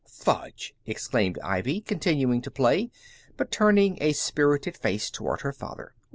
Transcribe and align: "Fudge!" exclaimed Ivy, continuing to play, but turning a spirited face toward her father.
"Fudge!" 0.07 0.73
exclaimed 0.87 1.37
Ivy, 1.43 1.79
continuing 1.79 2.41
to 2.41 2.49
play, 2.49 2.89
but 3.37 3.51
turning 3.51 3.99
a 4.01 4.13
spirited 4.13 4.75
face 4.75 5.11
toward 5.11 5.41
her 5.41 5.53
father. 5.53 5.93